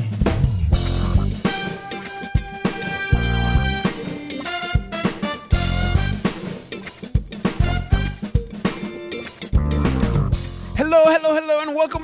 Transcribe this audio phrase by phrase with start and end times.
[10.76, 12.03] Hello, hello, hello, and welcome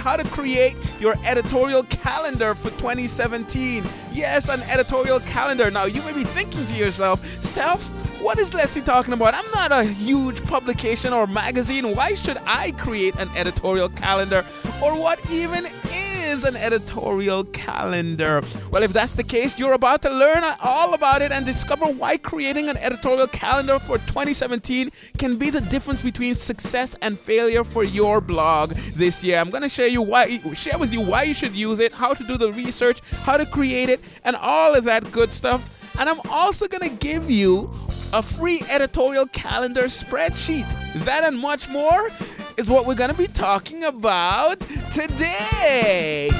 [0.00, 3.84] how to create your editorial calendar for 2017.
[4.12, 5.70] Yes, an editorial calendar.
[5.70, 7.90] Now, you may be thinking to yourself, self,
[8.24, 9.34] what is Leslie talking about?
[9.34, 11.94] I'm not a huge publication or magazine.
[11.94, 14.46] Why should I create an editorial calendar?
[14.82, 18.42] Or what even is an editorial calendar?
[18.70, 22.16] Well, if that's the case, you're about to learn all about it and discover why
[22.16, 27.84] creating an editorial calendar for 2017 can be the difference between success and failure for
[27.84, 29.38] your blog this year.
[29.38, 32.14] I'm going to share you why share with you why you should use it, how
[32.14, 35.68] to do the research, how to create it, and all of that good stuff.
[35.98, 37.72] And I'm also going to give you
[38.12, 40.66] a free editorial calendar spreadsheet.
[41.04, 42.10] That and much more
[42.56, 44.60] is what we're going to be talking about
[44.92, 46.30] today.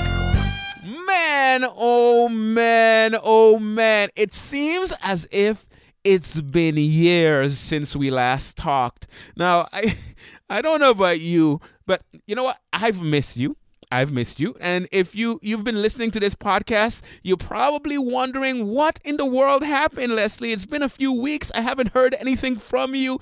[1.06, 4.08] Man, oh man, oh man.
[4.16, 5.66] It seems as if
[6.04, 9.06] it's been years since we last talked.
[9.36, 9.96] Now, I
[10.50, 12.58] I don't know about you, but you know what?
[12.72, 13.56] I've missed you.
[13.90, 14.56] I've missed you.
[14.60, 19.26] And if you you've been listening to this podcast, you're probably wondering what in the
[19.26, 20.52] world happened, Leslie.
[20.52, 21.50] It's been a few weeks.
[21.54, 23.20] I haven't heard anything from you.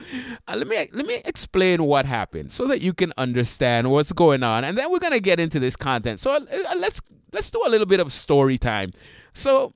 [0.48, 4.42] Uh, let me let me explain what happened so that you can understand what's going
[4.42, 4.64] on.
[4.64, 6.20] And then we're going to get into this content.
[6.20, 7.00] So uh, let's
[7.33, 8.92] let's do a little bit of story time.
[9.34, 9.74] So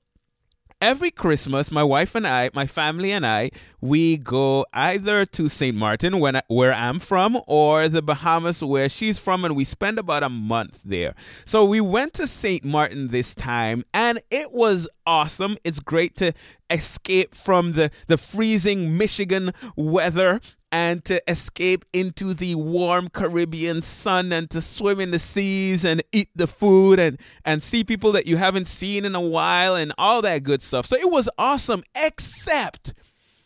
[0.80, 3.50] every Christmas, my wife and I, my family and I,
[3.80, 5.76] we go either to St.
[5.76, 9.98] Martin, when I, where I'm from, or the Bahamas, where she's from, and we spend
[9.98, 11.14] about a month there.
[11.44, 12.64] So we went to St.
[12.64, 15.56] Martin this time, and it was awesome.
[15.64, 16.32] It's great to
[16.70, 20.40] escape from the, the freezing Michigan weather
[20.76, 26.02] and to escape into the warm Caribbean sun and to swim in the seas and
[26.12, 29.94] eat the food and, and see people that you haven't seen in a while and
[29.96, 30.84] all that good stuff.
[30.84, 32.92] So it was awesome, except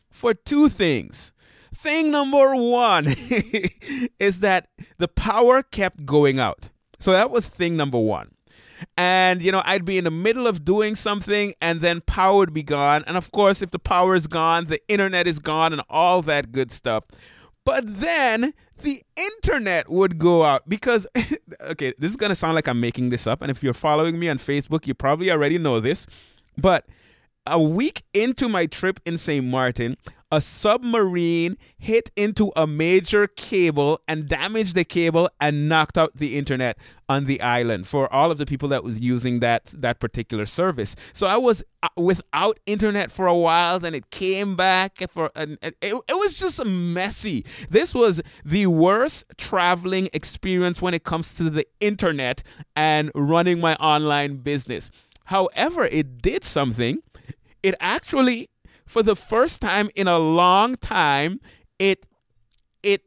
[0.09, 1.33] for two things.
[1.73, 3.07] Thing number one
[4.19, 4.67] is that
[4.99, 6.69] the power kept going out.
[6.99, 8.33] So that was thing number one
[8.97, 12.53] and you know I'd be in the middle of doing something and then power would
[12.53, 13.05] be gone.
[13.07, 16.53] And of course if the power is gone the internet is gone and all that
[16.53, 17.05] good stuff.
[17.65, 21.07] But then the internet would go out because
[21.63, 23.43] okay this is going to sound like I'm making this up.
[23.43, 26.07] And if you're following me on Facebook you probably already know this.
[26.57, 26.87] But
[27.47, 29.45] a week into my trip in St.
[29.45, 29.97] Martin
[30.33, 36.39] a submarine hit into a major cable and damaged the cable and knocked out the
[36.39, 40.47] internet on the island for all of the people that was using that that particular
[40.47, 40.95] service.
[41.13, 45.59] So I was uh, without internet for a while then it came back for and
[45.63, 47.45] it, it was just messy.
[47.69, 52.43] This was the worst traveling experience when it comes to the internet
[52.77, 54.91] and running my online business.
[55.25, 57.03] However, it did something.
[57.63, 58.51] It actually
[58.91, 61.41] for the first time in a long time,
[61.79, 62.07] it
[62.83, 63.03] it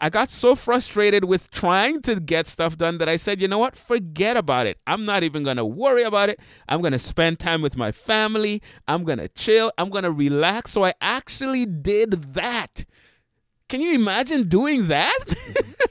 [0.00, 3.58] I got so frustrated with trying to get stuff done that I said, you know
[3.58, 3.74] what?
[3.74, 4.78] Forget about it.
[4.86, 6.38] I'm not even going to worry about it.
[6.68, 8.62] I'm going to spend time with my family.
[8.86, 9.72] I'm going to chill.
[9.76, 10.70] I'm going to relax.
[10.70, 12.84] So I actually did that.
[13.68, 15.18] Can you imagine doing that?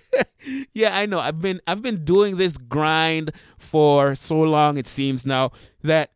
[0.74, 1.20] yeah, I know.
[1.20, 5.52] I've been I've been doing this grind for so long it seems now
[5.84, 6.12] that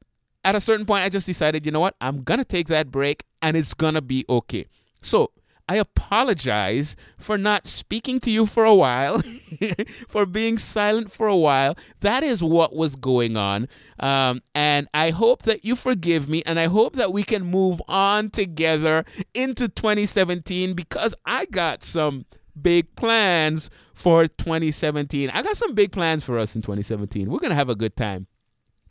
[0.48, 1.96] at a certain point, I just decided, you know what?
[2.00, 4.68] I'm going to take that break and it's going to be okay.
[5.02, 5.32] So
[5.68, 9.22] I apologize for not speaking to you for a while,
[10.08, 11.76] for being silent for a while.
[12.00, 13.68] That is what was going on.
[14.00, 17.82] Um, and I hope that you forgive me and I hope that we can move
[17.90, 19.04] on together
[19.34, 22.26] into 2017 because I got some
[22.60, 25.30] big plans for 2017.
[25.30, 27.30] I got some big plans for us in 2017.
[27.30, 28.28] We're going to have a good time.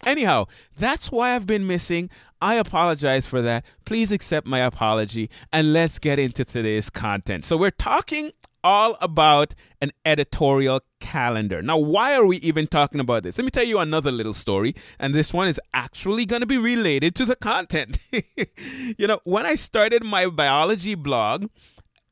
[0.04, 0.46] Anyhow,
[0.78, 2.10] that's why I've been missing.
[2.40, 3.64] I apologize for that.
[3.84, 7.44] Please accept my apology and let's get into today's content.
[7.44, 8.32] So, we're talking
[8.64, 11.62] all about an editorial calendar.
[11.62, 13.38] Now, why are we even talking about this?
[13.38, 16.58] Let me tell you another little story, and this one is actually going to be
[16.58, 17.98] related to the content.
[18.10, 21.46] you know, when I started my biology blog,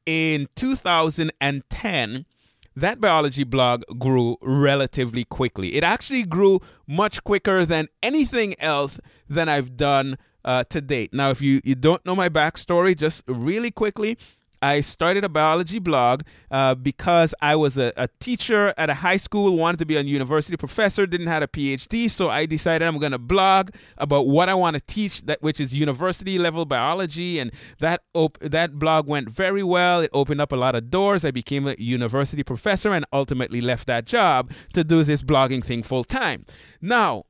[0.06, 2.26] in 2010,
[2.76, 5.74] that biology blog grew relatively quickly.
[5.74, 8.98] It actually grew much quicker than anything else
[9.28, 11.14] that I've done uh, to date.
[11.14, 14.18] Now, if you, you don't know my backstory, just really quickly,
[14.64, 19.18] I started a biology blog uh, because I was a, a, teacher at a high
[19.18, 22.98] school, wanted to be a university professor, didn't have a PhD, so I decided I'm
[22.98, 27.38] going to blog about what I want to teach, that which is university level biology,
[27.38, 30.00] and that op- that blog went very well.
[30.00, 31.26] It opened up a lot of doors.
[31.26, 35.82] I became a university professor and ultimately left that job to do this blogging thing
[35.82, 36.46] full time.
[36.80, 37.24] Now,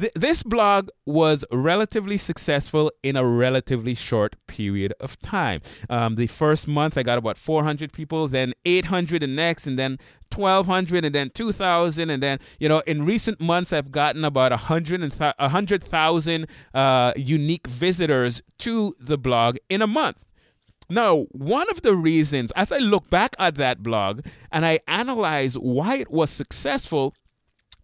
[0.00, 5.60] th- this blog was relatively successful in a relatively short period of time.
[5.88, 9.98] Um, the first month, I got about 400 people, then 800 the next, and then
[10.34, 16.46] 1200 and then 2000 and then you know in recent months i've gotten about 100000
[16.74, 20.24] uh, unique visitors to the blog in a month
[20.88, 24.20] now, one of the reasons, as I look back at that blog
[24.52, 27.12] and I analyze why it was successful,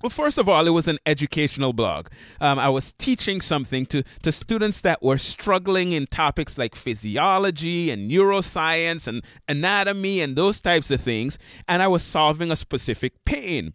[0.03, 2.09] well, first of all, it was an educational blog.
[2.41, 7.91] Um, I was teaching something to, to students that were struggling in topics like physiology
[7.91, 11.39] and neuroscience and anatomy and those types of things,
[11.69, 13.75] and I was solving a specific pain.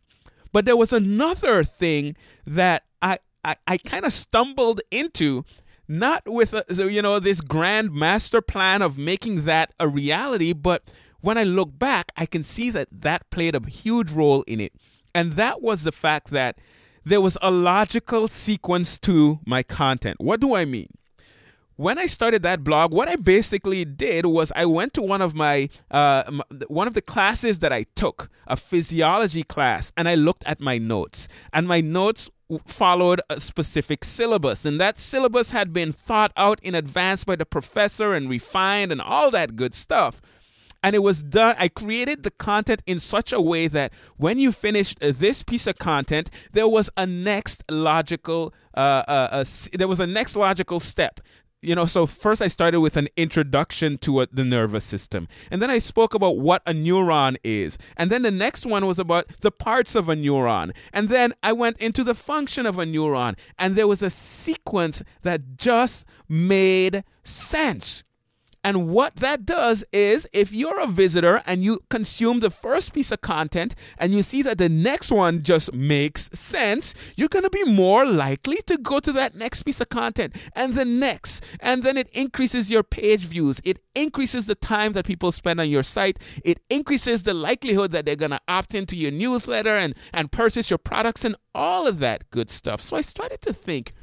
[0.51, 2.15] But there was another thing
[2.45, 5.45] that I, I, I kind of stumbled into
[5.87, 10.83] not with a, you know this grand master plan of making that a reality but
[11.21, 14.73] when i look back i can see that that played a huge role in it
[15.17, 16.59] and that was the fact that
[17.03, 20.17] there was a logical sequence to my content.
[20.19, 20.89] What do I mean?
[21.75, 25.33] When I started that blog, what I basically did was I went to one of
[25.33, 30.43] my uh, one of the classes that I took, a physiology class, and I looked
[30.45, 31.27] at my notes.
[31.51, 32.29] And my notes
[32.67, 37.45] followed a specific syllabus, and that syllabus had been thought out in advance by the
[37.45, 40.21] professor and refined and all that good stuff
[40.83, 44.51] and it was done i created the content in such a way that when you
[44.51, 49.99] finished uh, this piece of content there was a next logical uh, uh, there was
[49.99, 51.19] a next logical step.
[51.63, 55.27] You know so first i started with an introduction to a, the nervous system.
[55.49, 57.79] And then i spoke about what a neuron is.
[57.97, 60.75] And then the next one was about the parts of a neuron.
[60.93, 63.35] And then i went into the function of a neuron.
[63.57, 68.03] And there was a sequence that just made sense
[68.67, 73.13] and what that does is if you're a visitor and you consume the first piece
[73.13, 77.49] of content and you see that the next one just makes sense, you're going to
[77.49, 81.45] be more likely to go to that next piece of content and the next.
[81.61, 83.61] And then it increases your page views.
[83.63, 86.19] It increases the time that people spend on your site.
[86.43, 90.69] It increases the likelihood that they're going to opt into your newsletter and, and purchase
[90.69, 92.81] your products and all of that good stuff.
[92.81, 93.93] So I started to think,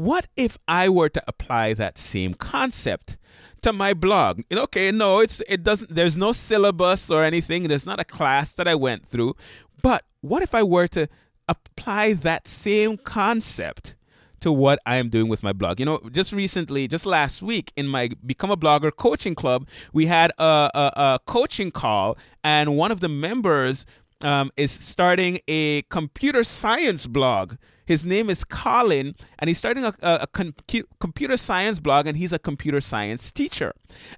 [0.00, 3.18] what if I were to apply that same concept
[3.60, 4.40] to my blog?
[4.50, 7.68] Okay, no, it's it doesn't there's no syllabus or anything.
[7.68, 9.36] There's not a class that I went through.
[9.82, 11.08] But what if I were to
[11.48, 13.96] apply that same concept
[14.40, 15.78] to what I am doing with my blog.
[15.78, 20.06] You know, just recently, just last week in my Become a Blogger coaching club, we
[20.06, 23.84] had a, a, a coaching call, and one of the members
[24.22, 27.54] um, is starting a computer science blog.
[27.86, 30.54] His name is Colin, and he's starting a, a, a com-
[31.00, 33.72] computer science blog, and he's a computer science teacher.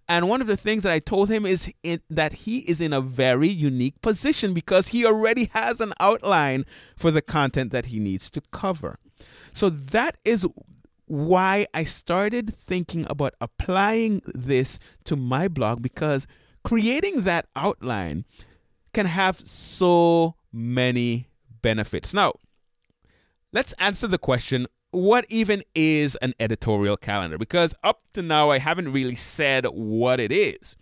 [0.07, 2.93] And one of the things that I told him is in, that he is in
[2.93, 6.67] a very unique position because he already has an outline
[6.97, 8.99] for the content that he needs to cover.
[9.53, 10.47] So that is
[11.07, 16.27] why I started thinking about applying this to my blog because
[16.63, 18.25] creating that outline
[18.93, 21.29] can have so many
[21.63, 22.13] benefits.
[22.13, 22.35] Now,
[23.53, 27.39] let's answer the question what even is an editorial calendar?
[27.39, 30.77] Because up to now, I haven't really said what it is.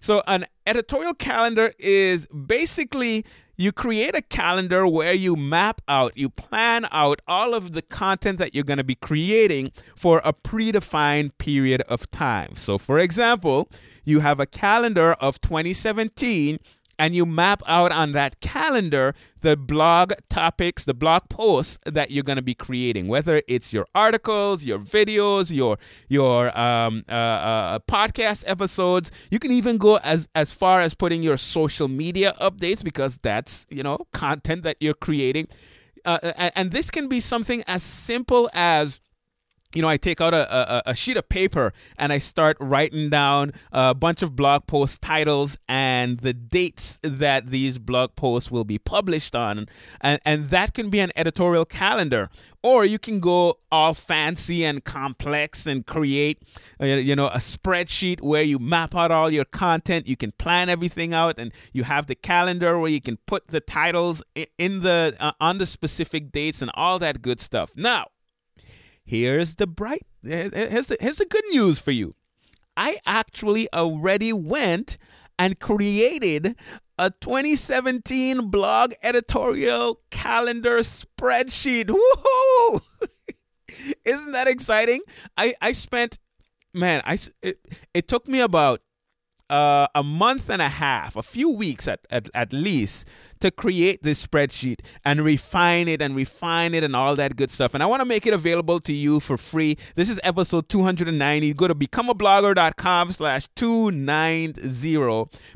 [0.00, 3.24] So, an editorial calendar is basically
[3.58, 8.38] you create a calendar where you map out, you plan out all of the content
[8.38, 12.56] that you're going to be creating for a predefined period of time.
[12.56, 13.68] So, for example,
[14.02, 16.58] you have a calendar of 2017
[17.00, 22.22] and you map out on that calendar the blog topics, the blog posts that you're
[22.22, 25.78] going to be creating, whether it's your articles, your videos, your
[26.08, 29.10] your um, uh, uh, podcast episodes.
[29.30, 33.66] You can even go as as far as putting your social media updates because that's
[33.70, 35.48] you know content that you're creating,
[36.04, 36.18] uh,
[36.54, 39.00] and this can be something as simple as
[39.74, 43.08] you know, I take out a, a, a, sheet of paper and I start writing
[43.08, 48.64] down a bunch of blog post titles and the dates that these blog posts will
[48.64, 49.68] be published on.
[50.00, 52.28] And, and that can be an editorial calendar.
[52.62, 56.42] Or you can go all fancy and complex and create,
[56.80, 60.06] uh, you know, a spreadsheet where you map out all your content.
[60.06, 63.60] You can plan everything out, and you have the calendar where you can put the
[63.60, 64.22] titles
[64.58, 67.72] in the uh, on the specific dates and all that good stuff.
[67.76, 68.08] Now,
[69.10, 70.06] here's the bright.
[70.22, 72.14] Here's the, here's the good news for you.
[72.76, 74.98] I actually already went
[75.36, 76.54] and created
[76.96, 81.86] a 2017 blog editorial calendar spreadsheet.
[82.14, 82.82] Woohoo!
[84.04, 85.00] Isn't that exciting?
[85.36, 86.18] I, I spent,
[86.72, 87.58] man, I, it,
[87.92, 88.80] it took me about
[89.50, 93.06] uh, a month and a half, a few weeks at, at, at least,
[93.40, 97.74] to create this spreadsheet and refine it and refine it and all that good stuff.
[97.74, 99.76] And I want to make it available to you for free.
[99.96, 101.52] This is episode 290.
[101.54, 104.60] Go to becomeablogger.com slash 290,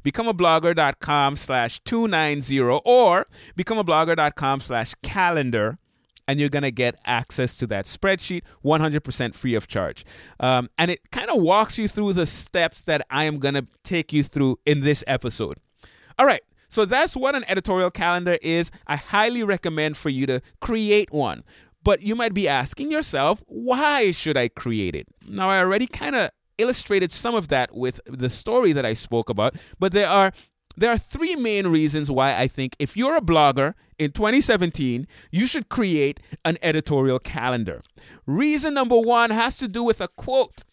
[0.04, 5.78] becomeablogger.com slash 290, or becomeablogger.com slash calendar
[6.26, 10.04] and you're going to get access to that spreadsheet 100% free of charge.
[10.40, 13.66] Um, and it kind of walks you through the steps that I am going to
[13.82, 15.58] take you through in this episode.
[16.18, 16.42] All right.
[16.68, 18.70] So that's what an editorial calendar is.
[18.86, 21.44] I highly recommend for you to create one.
[21.84, 25.06] But you might be asking yourself, why should I create it?
[25.28, 29.28] Now, I already kind of illustrated some of that with the story that I spoke
[29.28, 30.32] about, but there are
[30.76, 35.46] there are three main reasons why I think if you're a blogger in 2017, you
[35.46, 37.82] should create an editorial calendar.
[38.26, 40.64] Reason number one has to do with a quote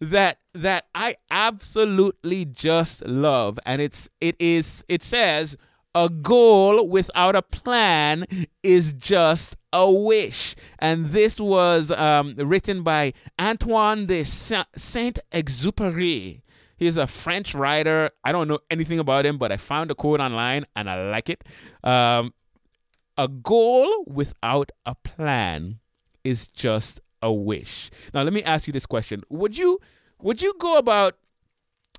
[0.00, 5.56] that that I absolutely just love, and it's it is it says
[5.94, 8.24] a goal without a plan
[8.62, 10.54] is just a wish.
[10.78, 16.42] And this was um, written by Antoine de Saint Exupéry.
[16.76, 18.10] He's a French writer.
[18.22, 21.28] I don't know anything about him, but I found a quote online and I like
[21.28, 21.42] it.
[21.82, 22.32] Um,
[23.18, 25.80] a goal without a plan
[26.24, 27.90] is just a wish.
[28.14, 29.80] Now, let me ask you this question: Would you
[30.22, 31.16] would you go about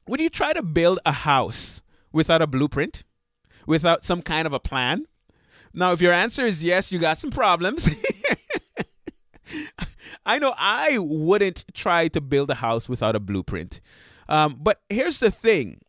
[0.07, 3.03] would you try to build a house without a blueprint,
[3.67, 5.05] without some kind of a plan?
[5.73, 7.87] Now, if your answer is yes, you got some problems.
[10.25, 13.81] I know I wouldn't try to build a house without a blueprint.
[14.27, 15.81] Um, but here's the thing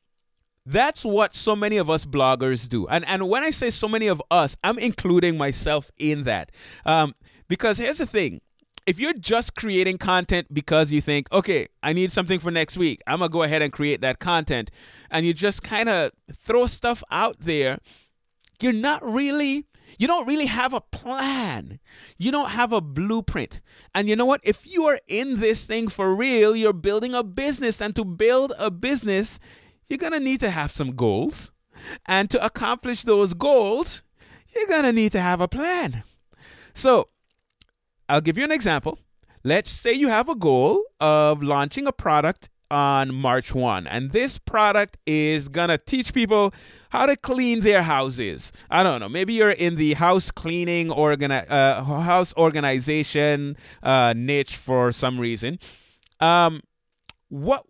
[0.70, 2.86] that's what so many of us bloggers do.
[2.86, 6.52] And, and when I say so many of us, I'm including myself in that.
[6.86, 7.14] Um,
[7.48, 8.40] because here's the thing
[8.86, 13.02] if you're just creating content because you think, okay, I need something for next week,
[13.06, 14.70] I'm going to go ahead and create that content,
[15.10, 17.78] and you just kind of throw stuff out there,
[18.60, 19.66] you're not really
[19.98, 21.80] you don't really have a plan.
[22.16, 23.60] You don't have a blueprint.
[23.94, 24.40] And you know what?
[24.44, 27.80] If you are in this thing for real, you're building a business.
[27.80, 29.40] And to build a business,
[29.90, 31.50] you're going to need to have some goals.
[32.06, 34.02] And to accomplish those goals,
[34.54, 36.04] you're going to need to have a plan.
[36.72, 37.08] So,
[38.08, 38.98] I'll give you an example.
[39.42, 44.38] Let's say you have a goal of launching a product on March 1, and this
[44.38, 46.54] product is going to teach people
[46.90, 48.52] how to clean their houses.
[48.70, 49.08] I don't know.
[49.08, 55.58] Maybe you're in the house cleaning organi- uh, house organization uh, niche for some reason.
[56.20, 56.62] Um,
[57.28, 57.64] what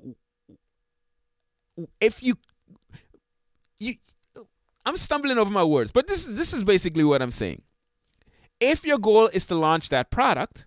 [2.00, 2.36] if you
[3.78, 3.94] you?
[4.86, 7.62] I'm stumbling over my words, but this is this is basically what I'm saying.
[8.60, 10.66] If your goal is to launch that product,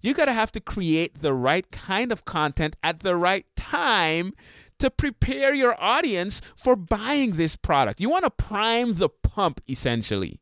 [0.00, 4.32] you're gonna have to create the right kind of content at the right time
[4.78, 8.00] to prepare your audience for buying this product.
[8.00, 10.40] You want to prime the pump, essentially.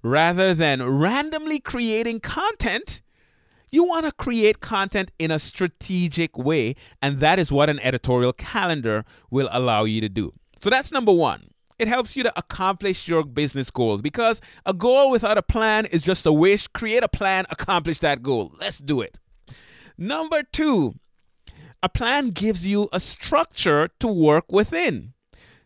[0.00, 3.02] Rather than randomly creating content,
[3.70, 8.32] you want to create content in a strategic way, and that is what an editorial
[8.32, 10.32] calendar will allow you to do.
[10.60, 11.50] So that's number one.
[11.78, 16.00] It helps you to accomplish your business goals because a goal without a plan is
[16.00, 16.66] just a wish.
[16.68, 18.54] Create a plan, accomplish that goal.
[18.58, 19.18] Let's do it.
[19.98, 20.94] Number two,
[21.82, 25.12] a plan gives you a structure to work within.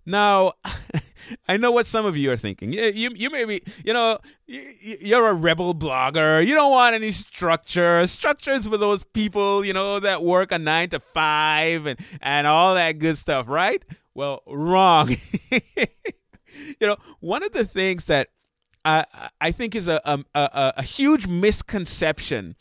[0.05, 0.55] Now,
[1.49, 2.73] I know what some of you are thinking.
[2.73, 6.47] You, you, you may be, you know, you're a rebel blogger.
[6.47, 8.07] You don't want any structure.
[8.07, 12.75] Structures for those people, you know, that work a nine to five and, and all
[12.75, 13.85] that good stuff, right?
[14.15, 15.15] Well, wrong.
[15.51, 15.87] you
[16.81, 18.29] know, one of the things that
[18.85, 19.05] I,
[19.41, 22.57] I think is a, a, a, a huge misconception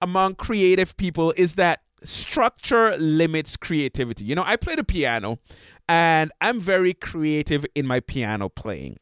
[0.00, 4.24] among creative people is that structure limits creativity.
[4.24, 5.38] You know, I play the piano
[5.88, 8.98] and I'm very creative in my piano playing.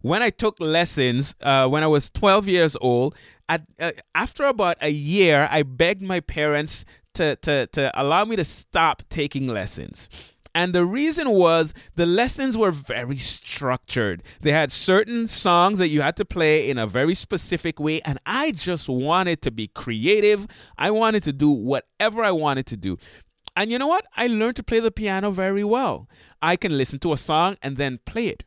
[0.00, 3.14] When I took lessons uh, when I was 12 years old,
[3.48, 8.36] at, uh, after about a year, I begged my parents to, to, to allow me
[8.36, 10.08] to stop taking lessons.
[10.54, 14.22] And the reason was the lessons were very structured.
[14.40, 18.00] They had certain songs that you had to play in a very specific way.
[18.02, 20.46] And I just wanted to be creative.
[20.78, 22.98] I wanted to do whatever I wanted to do.
[23.56, 24.06] And you know what?
[24.16, 26.08] I learned to play the piano very well.
[26.40, 28.44] I can listen to a song and then play it.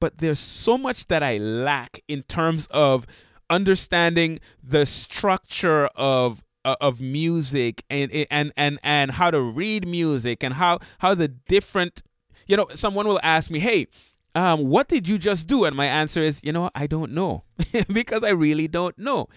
[0.00, 3.06] But there's so much that I lack in terms of
[3.50, 10.54] understanding the structure of of music and and and and how to read music and
[10.54, 12.02] how how the different
[12.46, 13.86] you know someone will ask me hey
[14.34, 15.64] um, what did you just do?
[15.64, 17.44] And my answer is you know i don't know.
[17.92, 19.28] Because i really don't know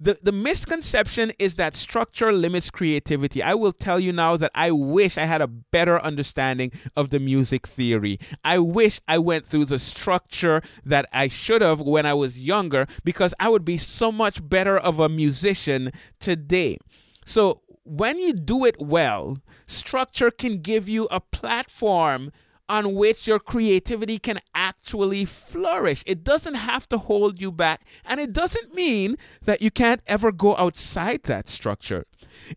[0.00, 3.42] the, the misconception is that structure limits creativity.
[3.42, 7.20] I will tell you now that I wish I had a better understanding of the
[7.20, 8.18] music theory.
[8.42, 12.86] I wish I went through the structure that I should have when I was younger
[13.04, 16.78] because I would be so much better of a musician today.
[17.26, 22.30] So, when you do it well, structure can give you a platform
[22.70, 26.04] on which your creativity can actually flourish.
[26.06, 30.30] It doesn't have to hold you back, and it doesn't mean that you can't ever
[30.30, 32.06] go outside that structure.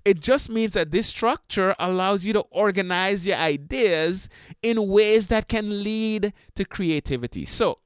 [0.05, 4.29] It just means that this structure allows you to organize your ideas
[4.61, 7.45] in ways that can lead to creativity.
[7.45, 7.79] So,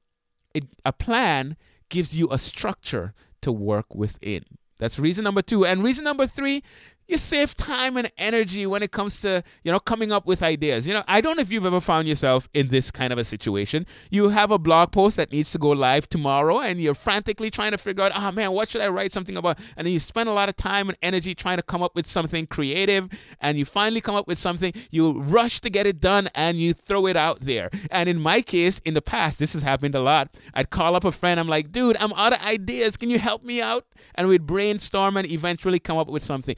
[0.53, 1.55] it, a plan
[1.87, 4.43] gives you a structure to work within.
[4.79, 5.65] That's reason number two.
[5.65, 6.61] And reason number three
[7.07, 10.85] you save time and energy when it comes to you know coming up with ideas.
[10.87, 13.23] You know i don't know if you've ever found yourself in this kind of a
[13.23, 13.85] situation.
[14.09, 17.71] You have a blog post that needs to go live tomorrow and you're frantically trying
[17.71, 19.59] to figure out oh man what should i write something about?
[19.75, 22.47] And you spend a lot of time and energy trying to come up with something
[22.47, 23.09] creative
[23.39, 24.73] and you finally come up with something.
[24.91, 27.69] You rush to get it done and you throw it out there.
[27.89, 30.35] And in my case in the past this has happened a lot.
[30.53, 31.39] I'd call up a friend.
[31.39, 32.97] I'm like dude i'm out of ideas.
[32.97, 33.85] Can you help me out?
[34.15, 36.55] And we'd brainstorm and eventually come up with something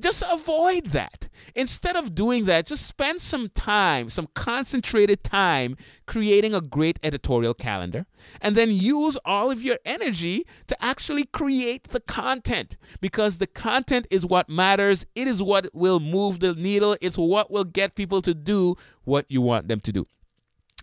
[0.00, 1.28] just avoid that.
[1.54, 7.54] Instead of doing that, just spend some time, some concentrated time creating a great editorial
[7.54, 8.06] calendar,
[8.40, 14.06] and then use all of your energy to actually create the content because the content
[14.10, 15.06] is what matters.
[15.14, 19.26] It is what will move the needle, it's what will get people to do what
[19.28, 20.06] you want them to do.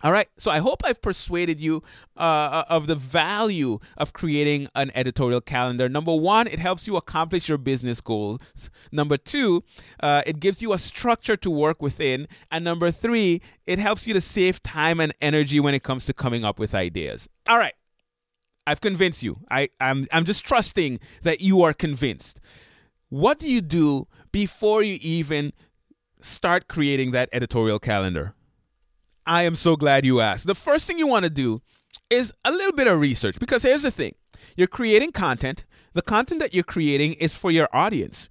[0.02, 1.82] All right, so I hope I've persuaded you
[2.18, 5.88] uh, of the value of creating an editorial calendar.
[5.88, 8.38] Number one, it helps you accomplish your business goals.
[8.92, 9.64] Number two,
[10.00, 12.28] uh, it gives you a structure to work within.
[12.50, 16.12] And number three, it helps you to save time and energy when it comes to
[16.12, 17.26] coming up with ideas.
[17.48, 17.74] All right,
[18.66, 19.38] I've convinced you.
[19.50, 22.38] I, I'm, I'm just trusting that you are convinced.
[23.08, 25.54] What do you do before you even
[26.20, 28.34] start creating that editorial calendar?
[29.26, 30.46] I am so glad you asked.
[30.46, 31.62] The first thing you want to do
[32.10, 34.14] is a little bit of research because here's the thing
[34.56, 38.28] you're creating content, the content that you're creating is for your audience.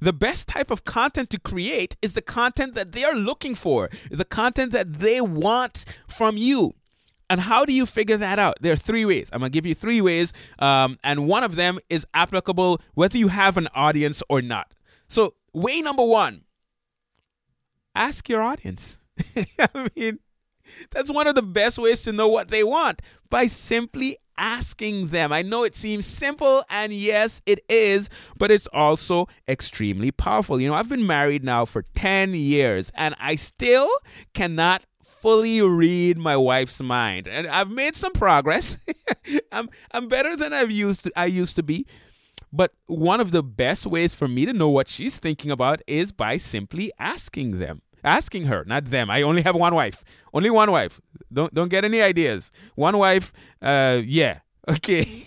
[0.00, 3.90] The best type of content to create is the content that they are looking for,
[4.10, 6.74] the content that they want from you.
[7.30, 8.56] And how do you figure that out?
[8.60, 9.28] There are three ways.
[9.32, 13.18] I'm going to give you three ways, um, and one of them is applicable whether
[13.18, 14.72] you have an audience or not.
[15.08, 16.44] So, way number one
[17.94, 18.98] ask your audience.
[19.58, 20.20] I mean,
[20.90, 25.32] that's one of the best ways to know what they want by simply asking them.
[25.32, 30.60] I know it seems simple, and yes, it is, but it's also extremely powerful.
[30.60, 33.90] You know, I've been married now for 10 years, and I still
[34.34, 38.78] cannot fully read my wife's mind and I've made some progress.
[39.52, 41.86] I'm I'm better than I've used to, I used to be.
[42.52, 46.12] But one of the best ways for me to know what she's thinking about is
[46.12, 49.10] by simply asking them asking her, not them.
[49.10, 50.04] I only have one wife.
[50.32, 51.00] Only one wife.
[51.32, 52.50] Don't don't get any ideas.
[52.74, 53.32] One wife.
[53.62, 54.40] Uh, yeah.
[54.68, 55.24] Okay.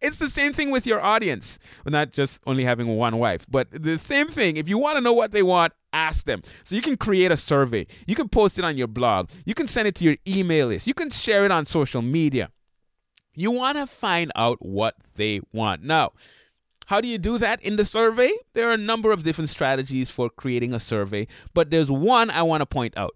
[0.00, 1.58] it's the same thing with your audience.
[1.84, 4.56] Well, not just only having one wife, but the same thing.
[4.56, 6.40] If you want to know what they want, ask them.
[6.64, 7.86] So you can create a survey.
[8.06, 9.28] You can post it on your blog.
[9.44, 10.86] You can send it to your email list.
[10.86, 12.48] You can share it on social media.
[13.34, 15.82] You want to find out what they want.
[15.82, 16.12] Now,
[16.86, 18.30] how do you do that in the survey?
[18.54, 22.42] There are a number of different strategies for creating a survey, but there's one I
[22.42, 23.14] want to point out.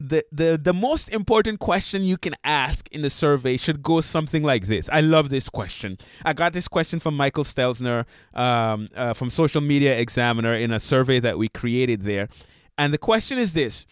[0.00, 4.42] The, the the most important question you can ask in the survey should go something
[4.42, 4.88] like this.
[4.90, 5.98] I love this question.
[6.24, 10.80] I got this question from Michael Stelzner um, uh, from Social Media Examiner in a
[10.80, 12.30] survey that we created there,
[12.78, 13.84] and the question is this: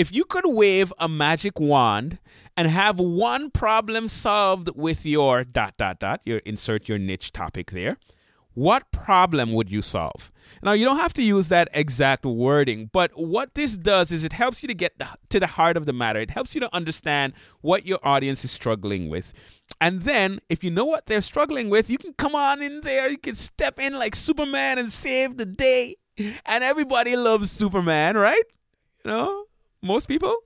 [0.00, 2.18] if you could wave a magic wand
[2.56, 7.70] and have one problem solved with your dot dot dot, your insert your niche topic
[7.72, 7.98] there,
[8.54, 10.32] what problem would you solve?
[10.62, 14.32] Now, you don't have to use that exact wording, but what this does is it
[14.32, 14.94] helps you to get
[15.28, 16.18] to the heart of the matter.
[16.18, 19.34] It helps you to understand what your audience is struggling with.
[19.82, 23.10] And then, if you know what they're struggling with, you can come on in there,
[23.10, 25.96] you can step in like Superman and save the day
[26.46, 28.44] and everybody loves Superman, right?
[29.04, 29.44] You know,
[29.82, 30.36] most people,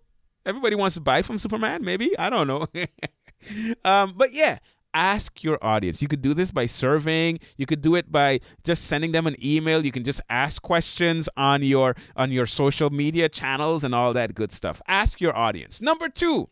[0.47, 1.85] everybody wants to buy from Superman.
[1.85, 2.67] Maybe I don't know.
[3.85, 4.59] um, but yeah,
[4.95, 6.01] ask your audience.
[6.01, 7.41] You could do this by surveying.
[7.57, 9.85] You could do it by just sending them an email.
[9.85, 14.35] You can just ask questions on your on your social media channels and all that
[14.35, 14.81] good stuff.
[14.87, 15.81] Ask your audience.
[15.81, 16.49] Number 2.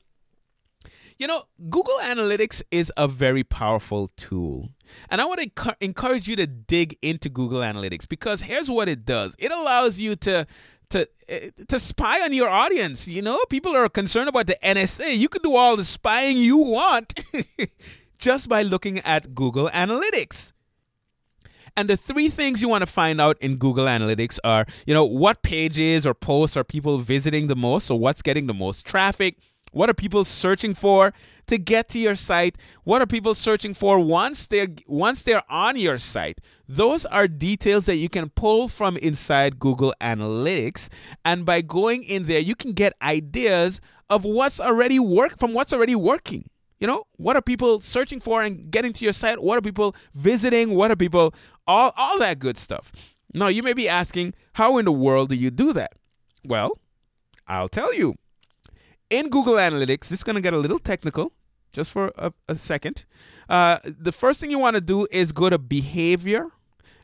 [1.19, 4.71] You know, Google Analytics is a very powerful tool.
[5.09, 9.05] And I want to encourage you to dig into Google Analytics because here's what it
[9.05, 9.37] does.
[9.39, 10.49] It allows you to
[11.69, 13.09] to eh, spy on your audience.
[13.09, 15.17] You know, people are concerned about the NSA.
[15.17, 17.25] You could do all the spying you want
[18.19, 20.53] just by looking at Google Analytics.
[21.75, 25.05] And the three things you want to find out in Google Analytics are, you know,
[25.05, 27.87] what pages or posts are people visiting the most?
[27.87, 29.37] So what's getting the most traffic?
[29.73, 31.13] What are people searching for
[31.49, 32.57] to get to your site?
[32.85, 36.39] What are people searching for once they're once they're on your site?
[36.69, 40.89] Those are details that you can pull from inside Google Analytics
[41.25, 45.73] and by going in there you can get ideas of what's already work from what's
[45.73, 46.49] already working.
[46.79, 49.43] You know, what are people searching for and getting to your site?
[49.43, 50.75] What are people visiting?
[50.75, 51.35] What are people
[51.67, 52.93] all all that good stuff.
[53.35, 55.93] Now, you may be asking, how in the world do you do that?
[56.45, 56.79] Well,
[57.47, 58.17] I'll tell you.
[59.13, 61.33] In Google Analytics, this is going to get a little technical
[61.71, 63.05] just for a, a second.
[63.47, 66.47] Uh, the first thing you want to do is go to behavior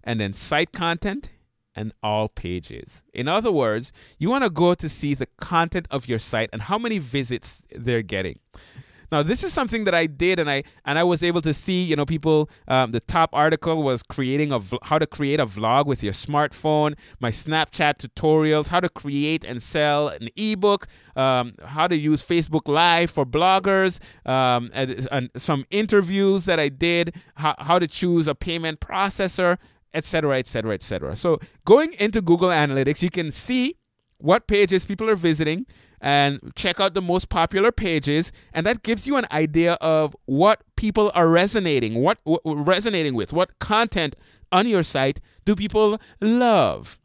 [0.02, 1.28] and then site content
[1.76, 3.02] and all pages.
[3.12, 6.62] In other words, you want to go to see the content of your site and
[6.62, 8.38] how many visits they're getting.
[9.10, 11.82] Now, this is something that I did, and I and I was able to see.
[11.82, 12.50] You know, people.
[12.66, 16.12] Um, the top article was creating a vl- how to create a vlog with your
[16.12, 16.94] smartphone.
[17.20, 22.68] My Snapchat tutorials, how to create and sell an ebook, um, how to use Facebook
[22.68, 27.14] Live for bloggers, um, and, and some interviews that I did.
[27.36, 29.58] How, how to choose a payment processor,
[29.94, 31.16] etc., etc., etc.
[31.16, 33.76] So, going into Google Analytics, you can see
[34.18, 35.66] what pages people are visiting
[36.00, 40.62] and check out the most popular pages and that gives you an idea of what
[40.76, 44.14] people are resonating what, what resonating with what content
[44.52, 46.98] on your site do people love.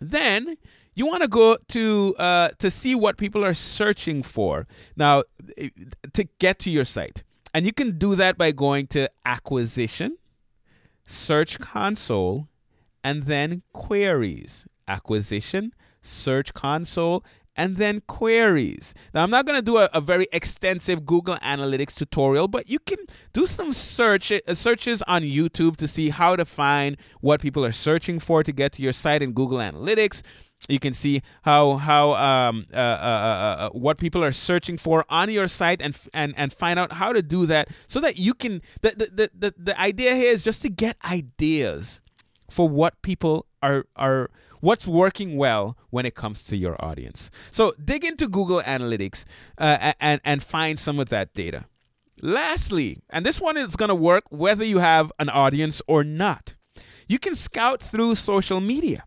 [0.00, 0.56] Then
[0.94, 4.66] you want to go to uh, to see what people are searching for.
[4.96, 5.24] Now
[6.12, 7.24] to get to your site.
[7.52, 10.18] And you can do that by going to acquisition
[11.06, 12.48] search console
[13.02, 14.66] and then queries.
[14.88, 15.72] Acquisition
[16.04, 17.24] search console
[17.56, 18.94] and then queries.
[19.12, 22.78] Now, I'm not going to do a, a, very extensive Google Analytics tutorial, but you
[22.78, 22.98] can
[23.32, 27.72] do some search uh, searches on YouTube to see how to find what people are
[27.72, 30.22] searching for to get to your site in Google Analytics.
[30.68, 35.04] You can see how how um, uh, uh, uh, uh what people are searching for
[35.10, 38.32] on your site and and and find out how to do that so that you
[38.32, 42.00] can the the the, the idea here is just to get ideas
[42.48, 44.30] for what people are are
[44.60, 47.30] what's working well when it comes to your audience.
[47.50, 49.24] So dig into Google Analytics
[49.58, 51.66] uh, and, and find some of that data.
[52.22, 56.54] Lastly, and this one is going to work whether you have an audience or not,
[57.06, 59.04] you can scout through social media.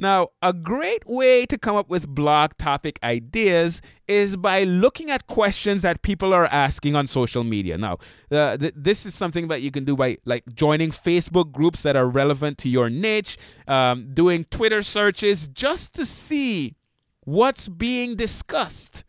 [0.00, 5.26] Now, a great way to come up with blog topic ideas is by looking at
[5.26, 7.76] questions that people are asking on social media.
[7.76, 7.98] Now,
[8.30, 11.96] uh, th- this is something that you can do by like joining Facebook groups that
[11.96, 13.36] are relevant to your niche,
[13.68, 16.76] um, doing Twitter searches just to see
[17.24, 19.04] what's being discussed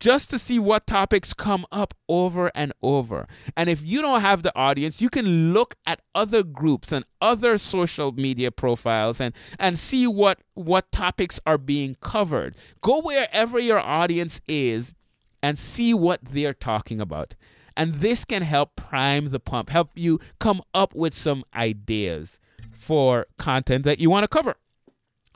[0.00, 3.26] just to see what topics come up over and over.
[3.56, 7.58] And if you don't have the audience, you can look at other groups and other
[7.58, 12.56] social media profiles and, and see what, what topics are being covered.
[12.80, 14.94] Go wherever your audience is
[15.42, 17.34] and see what they're talking about.
[17.76, 22.38] And this can help prime the pump, help you come up with some ideas
[22.72, 24.54] for content that you want to cover.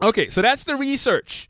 [0.01, 1.49] Okay, so that's the research.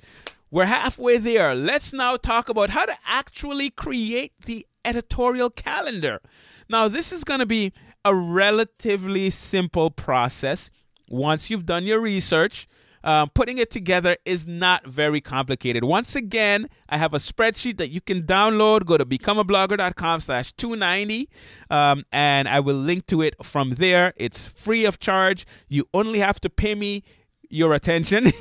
[0.50, 1.54] We're halfway there.
[1.54, 6.20] Let's now talk about how to actually create the editorial calendar.
[6.68, 7.72] Now, this is going to be
[8.04, 10.70] a relatively simple process.
[11.10, 12.66] Once you've done your research,
[13.04, 15.84] uh, putting it together is not very complicated.
[15.84, 18.86] Once again, I have a spreadsheet that you can download.
[18.86, 21.28] Go to becomeablogger.com slash 290,
[21.70, 24.12] um, and I will link to it from there.
[24.16, 25.46] It's free of charge.
[25.68, 27.04] You only have to pay me
[27.48, 28.32] your attention,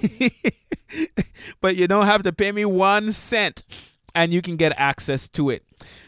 [1.62, 3.64] but you don't have to pay me one cent
[4.14, 5.64] and you can get access to it.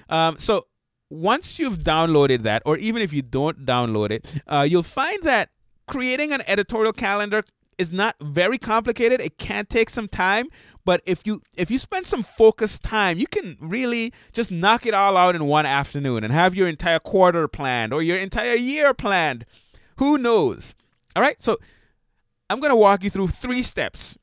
[0.10, 0.66] Um, so
[1.10, 5.50] once you've downloaded that, or even if you don't download it, uh, you'll find that
[5.88, 7.44] creating an editorial calendar
[7.78, 9.22] is not very complicated.
[9.22, 10.48] It can take some time,
[10.86, 14.94] but if you if you spend some focused time, you can really just knock it
[14.94, 18.94] all out in one afternoon and have your entire quarter planned or your entire year
[18.94, 19.46] planned.
[19.96, 20.76] Who knows?
[21.16, 21.42] All right?
[21.42, 21.58] So
[22.50, 24.18] I'm going to walk you through three steps.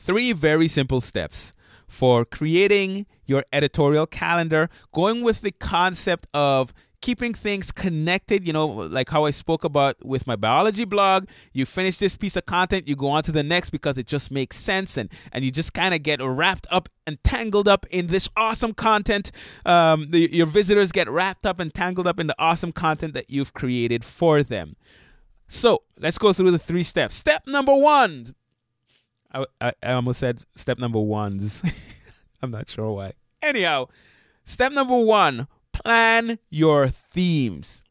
[0.00, 1.52] Three very simple steps
[1.86, 8.66] for creating your editorial calendar, going with the concept of keeping things connected, you know,
[8.66, 11.28] like how I spoke about with my biology blog.
[11.52, 14.30] You finish this piece of content, you go on to the next because it just
[14.30, 18.08] makes sense and, and you just kind of get wrapped up and tangled up in
[18.08, 19.30] this awesome content.
[19.64, 23.30] Um, the, your visitors get wrapped up and tangled up in the awesome content that
[23.30, 24.76] you've created for them.
[25.48, 27.16] So let's go through the three steps.
[27.16, 28.34] Step number one.
[29.32, 31.62] I, I, I almost said step number ones.
[32.42, 33.14] I'm not sure why.
[33.42, 33.88] Anyhow,
[34.44, 37.84] step number one plan your themes.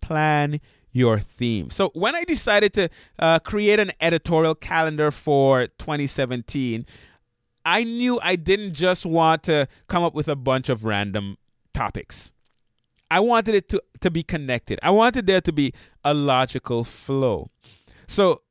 [0.00, 0.60] Plan
[0.92, 1.70] your theme.
[1.70, 6.86] So when I decided to uh, create an editorial calendar for 2017,
[7.64, 11.38] I knew I didn't just want to come up with a bunch of random
[11.72, 12.30] topics.
[13.10, 14.78] I wanted it to, to be connected.
[14.82, 15.72] I wanted there to be
[16.04, 17.50] a logical flow.
[18.06, 18.42] So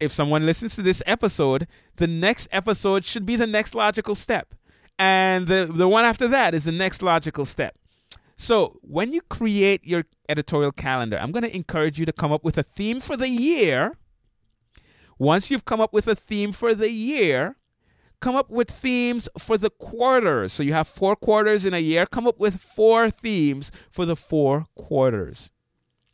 [0.00, 4.54] if someone listens to this episode, the next episode should be the next logical step.
[4.98, 7.76] And the, the one after that is the next logical step.
[8.36, 12.42] So, when you create your editorial calendar, I'm going to encourage you to come up
[12.42, 13.98] with a theme for the year.
[15.18, 17.56] Once you've come up with a theme for the year,
[18.20, 20.52] come up with themes for the quarters.
[20.52, 24.16] So, you have four quarters in a year, come up with four themes for the
[24.16, 25.50] four quarters.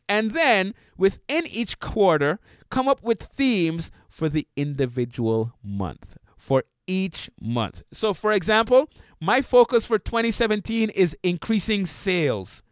[0.09, 2.39] And then within each quarter,
[2.69, 7.83] come up with themes for the individual month, for each month.
[7.91, 8.89] So, for example,
[9.19, 12.63] my focus for 2017 is increasing sales.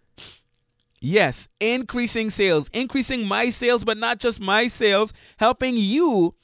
[1.02, 6.36] Yes, increasing sales, increasing my sales, but not just my sales, helping you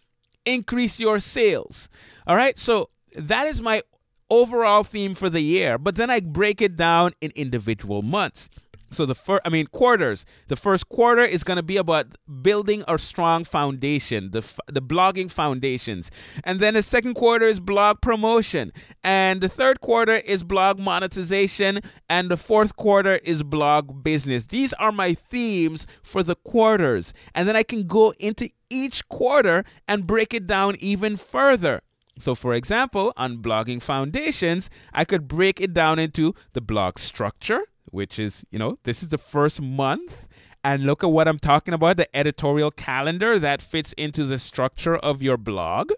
[0.53, 1.89] increase your sales.
[2.27, 3.83] All right, so that is my
[4.29, 8.49] overall theme for the year, but then I break it down in individual months.
[8.91, 10.25] So the first, I mean, quarters.
[10.49, 12.07] The first quarter is going to be about
[12.41, 16.11] building a strong foundation, the the blogging foundations,
[16.43, 18.73] and then the second quarter is blog promotion,
[19.03, 24.47] and the third quarter is blog monetization, and the fourth quarter is blog business.
[24.47, 29.63] These are my themes for the quarters, and then I can go into each quarter
[29.87, 31.81] and break it down even further.
[32.19, 37.63] So, for example, on blogging foundations, I could break it down into the blog structure
[37.91, 40.27] which is, you know, this is the first month.
[40.63, 44.95] And look at what I'm talking about the editorial calendar that fits into the structure
[44.95, 45.91] of your blog.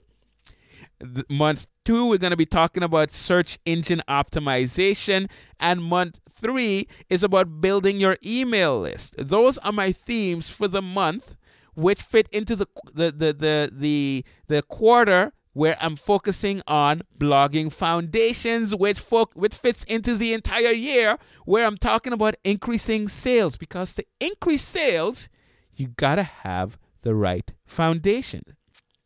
[1.30, 5.30] Month two, we're going to be talking about search engine optimization.
[5.60, 9.16] And month three is about building your email list.
[9.18, 11.36] Those are my themes for the month,
[11.76, 17.72] which fit into the, the, the, the, the, the quarter where I'm focusing on blogging
[17.72, 23.58] foundations, which, fo- which fits into the entire year, where I'm talking about increasing sales.
[23.58, 25.30] Because to increase sales,
[25.76, 28.44] you gotta have the right foundation.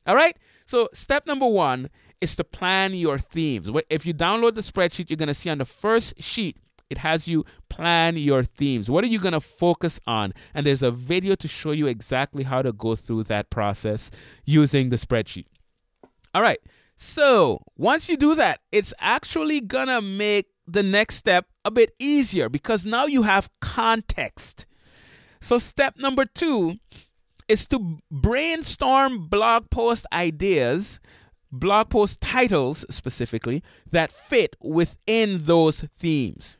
[0.05, 0.37] All right?
[0.65, 3.69] So, step number one is to plan your themes.
[3.89, 6.57] If you download the spreadsheet, you're gonna see on the first sheet,
[6.89, 8.89] it has you plan your themes.
[8.89, 10.33] What are you going to focus on?
[10.53, 14.09] And there's a video to show you exactly how to go through that process
[14.45, 15.47] using the spreadsheet.
[16.37, 16.59] All right.
[16.95, 21.95] So once you do that, it's actually going to make the next step a bit
[21.97, 24.67] easier because now you have context.
[25.41, 26.75] So, step number two
[27.47, 30.99] is to brainstorm blog post ideas,
[31.51, 36.59] blog post titles specifically, that fit within those themes.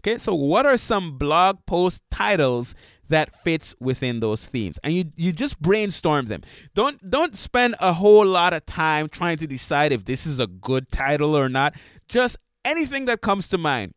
[0.00, 2.76] Okay, so what are some blog post titles
[3.12, 4.78] that fits within those themes?
[4.82, 6.42] And you you just brainstorm them.
[6.74, 10.46] Don't don't spend a whole lot of time trying to decide if this is a
[10.46, 11.74] good title or not.
[12.08, 13.94] Just anything that comes to mind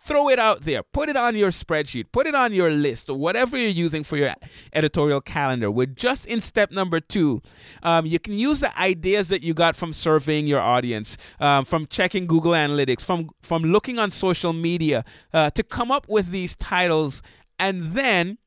[0.00, 0.82] throw it out there.
[0.82, 2.06] Put it on your spreadsheet.
[2.10, 4.34] Put it on your list or whatever you're using for your
[4.72, 5.70] editorial calendar.
[5.70, 7.42] We're just in step number two.
[7.82, 11.86] Um, you can use the ideas that you got from surveying your audience, um, from
[11.86, 16.56] checking Google Analytics, from from looking on social media uh, to come up with these
[16.56, 17.22] titles,
[17.60, 18.38] and then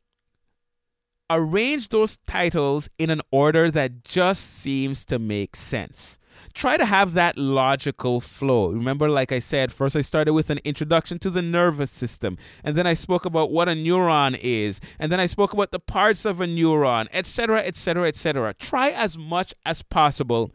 [1.29, 6.19] arrange those titles in an order that just seems to make sense
[6.53, 8.69] try to have that logical flow.
[8.69, 12.75] Remember, like I said, first I started with an introduction to the nervous system, and
[12.75, 16.25] then I spoke about what a neuron is, and then I spoke about the parts
[16.25, 18.53] of a neuron, etc., etc., etc.
[18.53, 20.51] Try as much as possible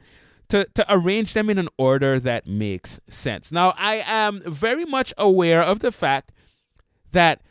[0.48, 3.52] to, to arrange them in an order that makes sense.
[3.52, 6.32] Now, I am very much aware of the fact
[7.12, 7.42] that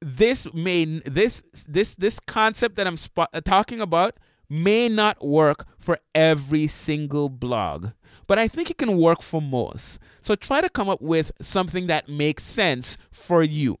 [0.00, 5.66] this may this this this concept that I'm sp- uh, talking about may not work
[5.78, 7.88] for every single blog,
[8.26, 9.98] but I think it can work for most.
[10.20, 13.78] So try to come up with something that makes sense for you.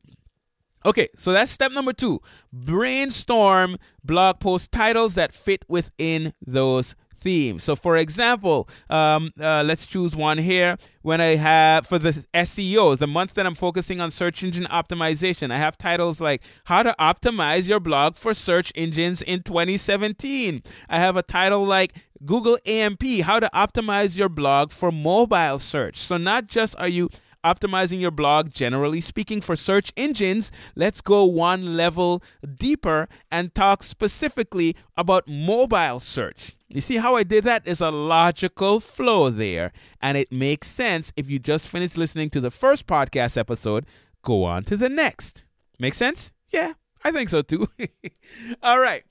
[0.86, 2.20] Okay, so that's step number two.
[2.52, 6.94] Brainstorm blog post titles that fit within those
[7.24, 7.64] themes.
[7.64, 10.76] So, for example, um, uh, let's choose one here.
[11.02, 15.50] When I have for the SEO, the month that I'm focusing on search engine optimization,
[15.50, 20.62] I have titles like How to Optimize Your Blog for Search Engines in 2017.
[20.88, 25.98] I have a title like Google AMP, How to Optimize Your Blog for Mobile Search.
[25.98, 27.08] So, not just are you
[27.44, 32.22] optimizing your blog, generally speaking, for search engines, let's go one level
[32.56, 36.56] deeper and talk specifically about mobile search.
[36.68, 37.64] You see how I did that?
[37.64, 42.40] There's a logical flow there, and it makes sense if you just finished listening to
[42.40, 43.86] the first podcast episode,
[44.22, 45.44] go on to the next.
[45.78, 46.32] Make sense?
[46.48, 46.72] Yeah,
[47.04, 47.68] I think so too.
[48.62, 49.04] All right.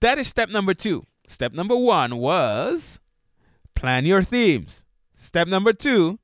[0.00, 1.04] That is step number two.
[1.26, 3.00] Step number one was
[3.74, 4.84] plan your themes.
[5.14, 6.18] Step number two,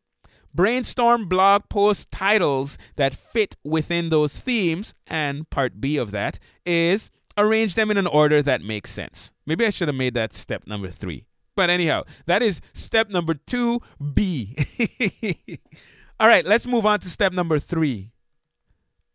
[0.54, 4.94] brainstorm blog post titles that fit within those themes.
[5.06, 9.32] And part B of that is arrange them in an order that makes sense.
[9.46, 11.26] Maybe I should have made that step number three.
[11.54, 15.58] But anyhow, that is step number 2B.
[16.20, 18.12] All right, let's move on to step number three.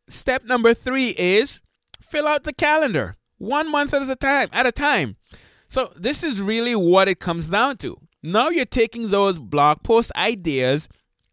[0.09, 1.61] Step number three is
[2.01, 5.15] fill out the calendar one month at a time at a time.
[5.69, 7.97] So this is really what it comes down to.
[8.23, 10.87] Now you're taking those blog post ideas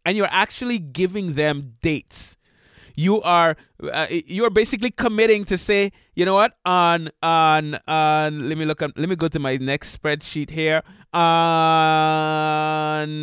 [0.05, 2.37] and you're actually giving them dates.
[2.95, 8.47] You are uh, you are basically committing to say, you know what, on on on.
[8.47, 8.81] Let me look.
[8.81, 10.81] At, let me go to my next spreadsheet here.
[11.13, 11.21] On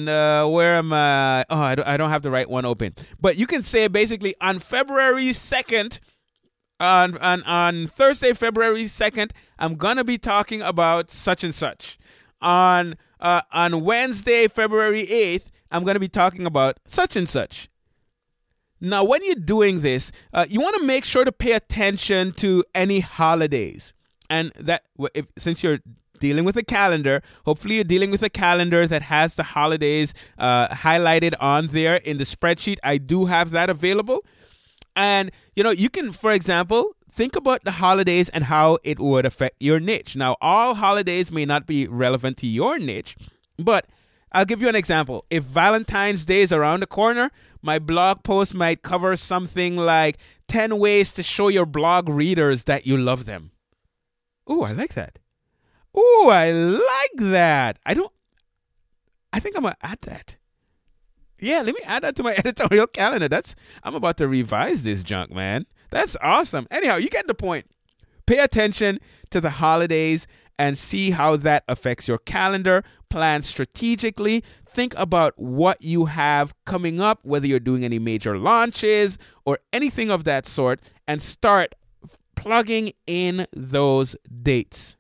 [0.09, 1.47] uh, where am I?
[1.49, 2.95] Oh, I don't, I don't have the right one open.
[3.19, 6.01] But you can say basically on February second.
[6.81, 11.97] On, on on Thursday, February second, I'm gonna be talking about such and such.
[12.41, 17.69] On uh, on Wednesday, February eighth, I'm going to be talking about such and such.
[18.81, 22.65] Now, when you're doing this, uh, you want to make sure to pay attention to
[22.75, 23.93] any holidays.
[24.29, 24.83] And that,
[25.15, 25.79] if, since you're
[26.19, 30.69] dealing with a calendar, hopefully you're dealing with a calendar that has the holidays uh,
[30.69, 32.79] highlighted on there in the spreadsheet.
[32.83, 34.25] I do have that available.
[34.97, 39.25] And, you know, you can, for example, think about the holidays and how it would
[39.27, 40.17] affect your niche.
[40.17, 43.17] Now, all holidays may not be relevant to your niche,
[43.59, 43.87] but
[44.33, 45.25] I'll give you an example.
[45.31, 50.19] If Valentine's Day is around the corner, my blog post might cover something like
[50.49, 53.53] 10 ways to show your blog readers that you love them.
[54.51, 55.19] Ooh, I like that.
[55.97, 57.79] Ooh, I like that.
[57.85, 58.13] I don't,
[59.33, 60.37] I think I'm going to add that.
[61.39, 63.29] Yeah, let me add that to my editorial calendar.
[63.29, 65.67] That's, I'm about to revise this junk, man.
[65.91, 66.67] That's awesome.
[66.71, 67.67] Anyhow, you get the point.
[68.27, 68.99] Pay attention
[69.31, 70.27] to the holidays
[70.59, 72.85] and see how that affects your calendar.
[73.13, 74.43] Plan strategically.
[74.67, 80.11] Think about what you have coming up, whether you're doing any major launches or anything
[80.11, 81.75] of that sort, and start
[82.37, 84.97] plugging in those dates.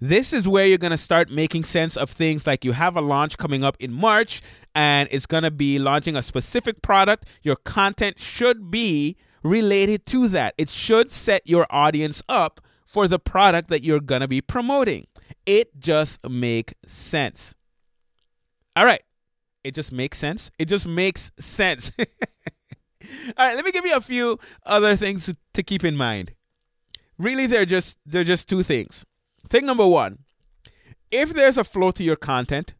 [0.00, 3.02] This is where you're going to start making sense of things like you have a
[3.02, 4.40] launch coming up in March
[4.74, 7.28] and it's going to be launching a specific product.
[7.42, 10.54] Your content should be related to that.
[10.56, 15.06] It should set your audience up for the product that you're going to be promoting.
[15.46, 17.54] It just makes sense.
[18.74, 19.02] All right.
[19.64, 20.50] It just makes sense.
[20.58, 21.90] It just makes sense.
[21.98, 26.32] All right, let me give you a few other things to keep in mind.
[27.18, 29.04] Really they're just they're just two things.
[29.48, 30.18] Thing number 1,
[31.10, 32.74] if there's a flow to your content,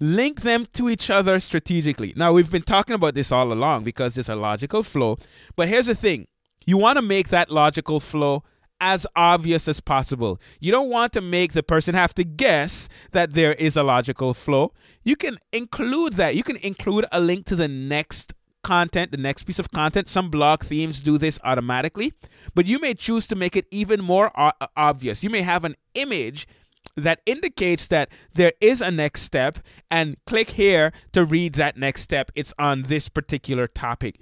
[0.00, 2.12] link them to each other strategically.
[2.16, 5.16] Now, we've been talking about this all along because there's a logical flow,
[5.54, 6.26] but here's the thing.
[6.66, 8.42] You want to make that logical flow
[8.82, 10.40] as obvious as possible.
[10.58, 14.34] You don't want to make the person have to guess that there is a logical
[14.34, 14.72] flow.
[15.04, 16.34] You can include that.
[16.34, 20.08] You can include a link to the next content, the next piece of content.
[20.08, 22.12] Some blog themes do this automatically,
[22.54, 25.22] but you may choose to make it even more o- uh, obvious.
[25.22, 26.48] You may have an image
[26.96, 29.60] that indicates that there is a next step
[29.92, 32.32] and click here to read that next step.
[32.34, 34.18] It's on this particular topic.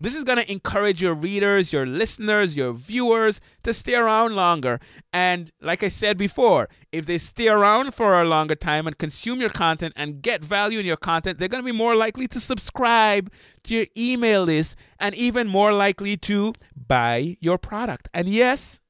[0.00, 4.80] This is going to encourage your readers, your listeners, your viewers to stay around longer.
[5.12, 9.40] And like I said before, if they stay around for a longer time and consume
[9.40, 12.40] your content and get value in your content, they're going to be more likely to
[12.40, 13.30] subscribe
[13.64, 18.08] to your email list and even more likely to buy your product.
[18.12, 18.80] And yes,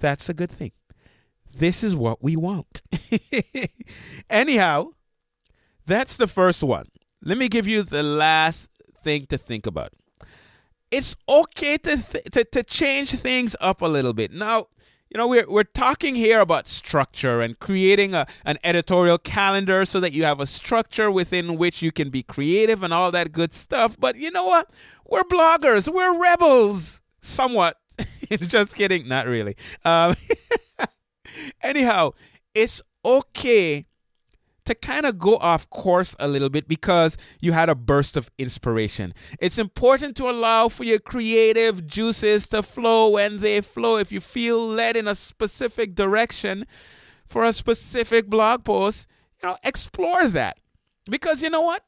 [0.00, 0.72] that's a good thing.
[1.54, 2.82] This is what we want.
[4.30, 4.90] Anyhow,
[5.86, 6.86] that's the first one.
[7.22, 9.92] Let me give you the last thing to think about
[10.92, 14.30] it's okay to, th- to to change things up a little bit.
[14.30, 14.68] Now,
[15.12, 20.00] you know, we're, we're talking here about structure and creating a, an editorial calendar so
[20.00, 23.52] that you have a structure within which you can be creative and all that good
[23.52, 23.98] stuff.
[23.98, 24.70] But you know what?
[25.06, 27.78] We're bloggers, we're rebels, somewhat.
[28.30, 29.56] Just kidding, not really.
[29.84, 30.14] Um,
[31.62, 32.12] anyhow,
[32.54, 33.86] it's okay
[34.64, 38.30] to kind of go off course a little bit because you had a burst of
[38.38, 39.12] inspiration.
[39.40, 43.96] It's important to allow for your creative juices to flow when they flow.
[43.96, 46.66] If you feel led in a specific direction
[47.26, 49.06] for a specific blog post,
[49.42, 50.58] you know, explore that.
[51.10, 51.84] Because you know what?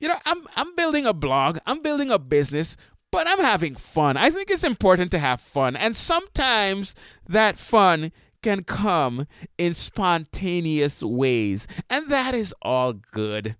[0.00, 2.76] You know, I'm I'm building a blog, I'm building a business,
[3.10, 4.16] but I'm having fun.
[4.16, 5.76] I think it's important to have fun.
[5.76, 6.94] And sometimes
[7.28, 8.12] that fun
[8.44, 9.26] can come
[9.56, 13.56] in spontaneous ways, and that is all good.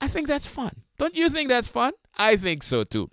[0.00, 0.82] I think that's fun.
[0.98, 1.94] Don't you think that's fun?
[2.16, 3.08] I think so too.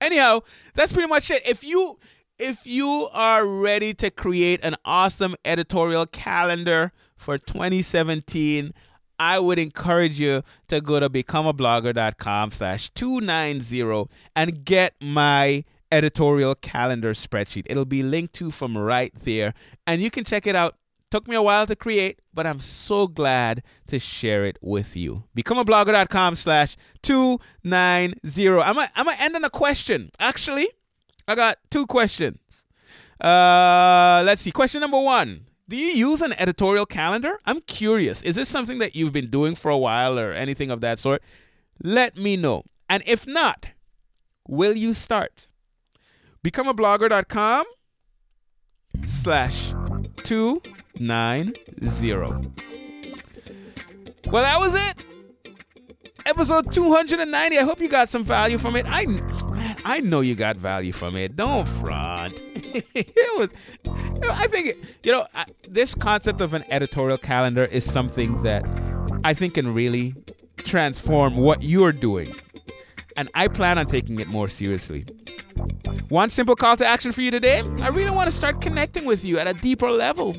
[0.00, 0.40] Anyhow,
[0.74, 1.42] that's pretty much it.
[1.46, 1.98] If you
[2.38, 8.74] if you are ready to create an awesome editorial calendar for 2017,
[9.18, 17.12] I would encourage you to go to becomeablogger.com slash 290 and get my editorial calendar
[17.12, 17.66] spreadsheet.
[17.66, 19.54] It'll be linked to from right there,
[19.86, 20.76] and you can check it out.
[21.10, 25.24] Took me a while to create, but I'm so glad to share it with you.
[25.36, 28.48] BecomeAblogger.com slash 290.
[28.48, 30.10] I'm going to end on a question.
[30.18, 30.70] Actually,
[31.28, 32.38] I got two questions.
[33.20, 34.50] Uh, let's see.
[34.50, 35.44] Question number one.
[35.68, 37.38] Do you use an editorial calendar?
[37.44, 38.22] I'm curious.
[38.22, 41.22] Is this something that you've been doing for a while or anything of that sort?
[41.82, 42.64] Let me know.
[42.88, 43.68] And if not,
[44.48, 45.46] will you start?
[46.44, 47.64] becomeablogger.com
[49.06, 49.70] slash
[50.24, 51.60] 290.
[54.30, 54.94] Well, that was it.
[56.24, 57.58] Episode 290.
[57.58, 58.86] I hope you got some value from it.
[58.88, 59.06] I
[59.84, 61.36] I know you got value from it.
[61.36, 62.42] Don't front.
[62.94, 63.48] it was
[64.30, 65.26] I think you know,
[65.68, 68.64] this concept of an editorial calendar is something that
[69.24, 70.14] I think can really
[70.58, 72.34] transform what you're doing.
[73.16, 75.04] And I plan on taking it more seriously.
[76.08, 77.62] One simple call to action for you today.
[77.80, 80.36] I really want to start connecting with you at a deeper level.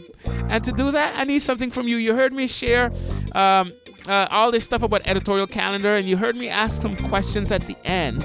[0.48, 1.98] And to do that, I need something from you.
[1.98, 2.92] You heard me share
[3.32, 3.74] um,
[4.08, 7.66] uh, all this stuff about editorial calendar, and you heard me ask some questions at
[7.66, 8.22] the end.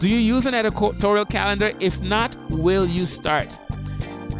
[0.00, 1.72] Do you use an editorial calendar?
[1.78, 3.48] If not, will you start?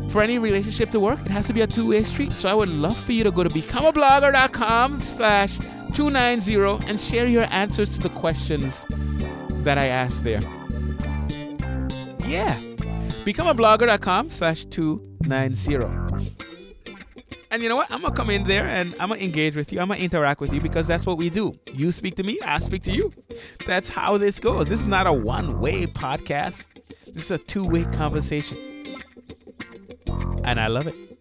[0.09, 2.33] For any relationship to work, it has to be a two-way street.
[2.33, 5.59] So I would love for you to go to becomeablogger.com slash
[5.93, 8.85] 290 and share your answers to the questions
[9.65, 10.43] that I asked there.
[12.27, 12.61] Yeah.
[13.25, 16.35] Becomeablogger.com slash 290.
[17.51, 17.91] And you know what?
[17.91, 19.81] I'm going to come in there and I'm going to engage with you.
[19.81, 21.59] I'm going to interact with you because that's what we do.
[21.73, 23.13] You speak to me, I speak to you.
[23.67, 24.69] That's how this goes.
[24.69, 26.65] This is not a one way podcast,
[27.07, 28.59] this is a two way conversation.
[30.43, 31.14] And I love it.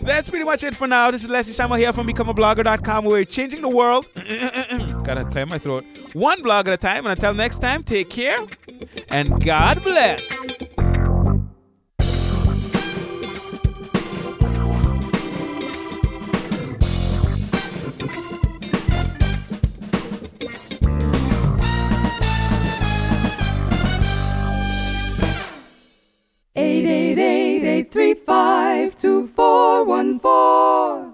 [0.00, 1.10] That's pretty much it for now.
[1.10, 3.04] This is Leslie Samuel here from BecomeAblogger.com.
[3.04, 4.06] We're changing the world.
[5.04, 5.84] Gotta clear my throat.
[6.12, 7.06] One blog at a time.
[7.06, 8.38] And until next time, take care
[9.08, 10.22] and God bless.
[26.56, 27.47] Eight eight eight.
[27.84, 31.07] Three, five, two, four, one, four.